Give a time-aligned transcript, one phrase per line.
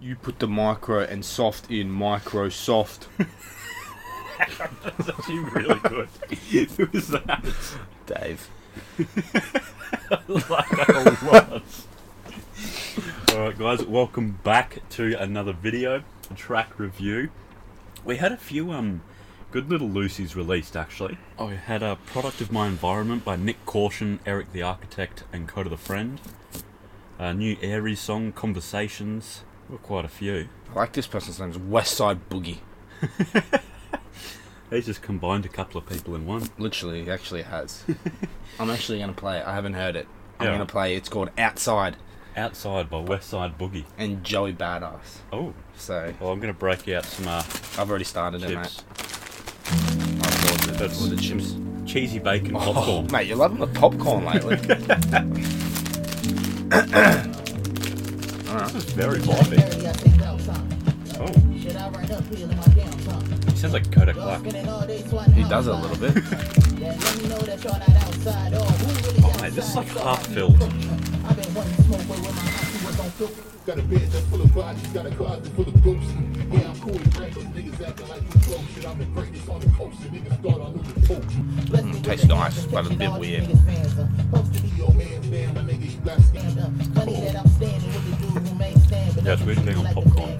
[0.00, 3.08] You put the micro and soft in Microsoft.
[4.38, 6.08] That's actually really good.
[6.76, 7.44] Who was that?
[8.06, 8.48] Dave.
[10.28, 11.62] like that a lot.
[13.32, 17.30] Alright guys, welcome back to another video, a track review.
[18.04, 19.02] We had a few um
[19.50, 21.18] good little Lucy's released actually.
[21.40, 25.70] I had a Product of My Environment by Nick Caution, Eric the Architect and Kota
[25.70, 26.20] the Friend.
[27.18, 29.42] A new Aries song, Conversations.
[29.68, 30.48] Well, quite a few.
[30.70, 32.58] I like this person's name is Westside Boogie.
[34.70, 36.48] He's just combined a couple of people in one.
[36.58, 37.84] Literally, he actually has.
[38.60, 39.46] I'm actually going to play it.
[39.46, 40.06] I haven't heard it.
[40.40, 40.54] I'm Yeah.
[40.56, 41.96] going to play It's called Outside
[42.36, 43.84] Outside by Westside Boogie.
[43.96, 45.18] and Joey Badass.
[45.32, 47.42] Oh, So, well I'm gonna break out some uh,
[47.78, 48.84] I've already started it, chips.
[48.84, 50.24] mate.
[50.24, 50.74] I've ordered.
[50.78, 51.56] That's- Ordered chips.
[51.84, 53.06] Cheesy bacon Oh, popcorn.
[53.10, 54.56] mate, you're loving the popcorn lately.
[58.48, 59.60] This is very vibey.
[61.20, 61.26] Oh,
[63.50, 64.42] he sounds like Kodak Black.
[64.42, 66.22] he does it a little bit.
[69.22, 70.58] Oh, mate, this is like half filled.
[73.66, 76.10] Got a bed that's full of bodies, got a closet full of ghosts.
[76.50, 78.64] Yeah, I'm cool and reckless, niggas acting like you close.
[78.74, 81.34] Shit, I'm the greatest on the coast, and niggas thought I knew the folks.
[81.34, 83.46] Mm, tastes nice, but a bit weird.
[84.78, 84.86] Yo,
[89.28, 89.28] man, bam, my nigga.
[89.28, 90.38] Yeah, it's weird being on popcorn.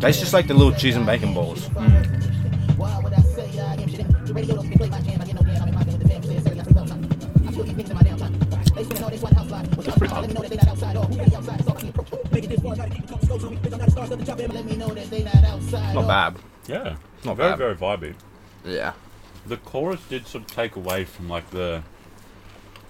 [0.00, 1.68] Tastes just like the little cheese and bacon balls.
[1.70, 2.18] Mm.
[15.94, 16.36] Not bad.
[16.68, 17.58] Yeah, Not very bad.
[17.58, 18.14] very vibey.
[18.64, 18.92] Yeah.
[19.46, 21.82] The chorus did sort of take away from like the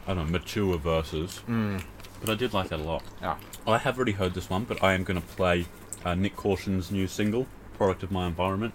[0.06, 1.82] I don't know mature verses, mm.
[2.20, 3.02] But I did like that a lot.
[3.20, 3.36] Yeah.
[3.66, 5.66] I have already heard this one, but I am going to play
[6.04, 8.74] uh, Nick Caution's new single, "Product of My Environment,"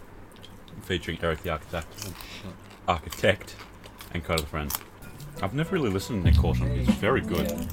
[0.83, 2.14] featuring Eric the Architect,
[2.88, 3.55] Architect,
[4.14, 4.73] and Kota the Friend.
[5.42, 6.73] I've never really listened to Nick Caution.
[6.76, 7.67] He's very good.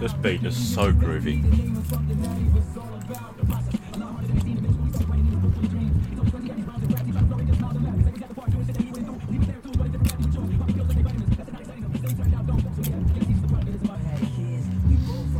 [0.00, 1.42] This beat is so groovy.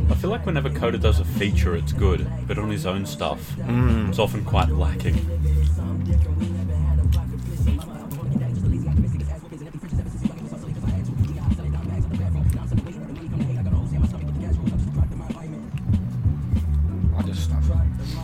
[0.09, 3.55] I feel like whenever Kota does a feature, it's good, but on his own stuff,
[3.57, 4.09] mm.
[4.09, 5.44] it's often quite lacking.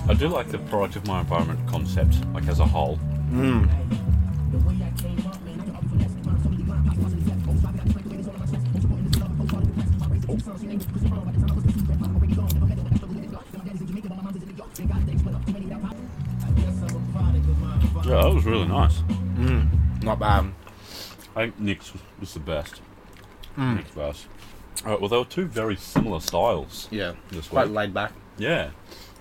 [0.08, 3.00] I do like the product of my environment concept, like as a whole.
[18.04, 18.98] Yeah, that was really nice.
[19.38, 20.52] Mm, not bad.
[21.36, 22.82] I think Nick's was- the best.
[23.58, 24.26] Nick's verse.
[24.84, 27.14] Alright, well, there were two very similar styles Yeah.
[27.30, 27.76] this Quite week.
[27.76, 28.14] laid back.
[28.38, 28.70] Yeah,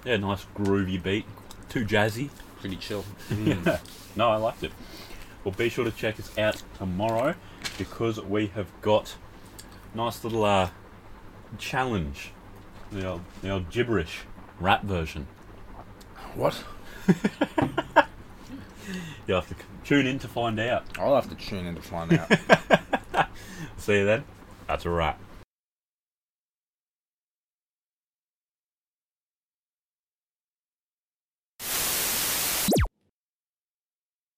[0.04, 1.24] yeah, nice groovy beat,
[1.68, 2.30] too jazzy.
[2.60, 3.04] Pretty chill.
[3.30, 3.78] Yeah.
[4.16, 4.72] No, I liked it.
[5.44, 7.36] Well, be sure to check us out tomorrow
[7.78, 9.14] because we have got
[9.94, 10.70] nice little uh,
[11.58, 12.32] challenge,
[12.90, 14.22] the old, the old gibberish
[14.58, 15.28] rap version.
[16.34, 16.64] What?
[19.30, 20.82] You have to tune in to find out.
[20.98, 23.28] I'll have to tune in to find out.
[23.76, 24.24] See you then.
[24.66, 25.20] That's a wrap.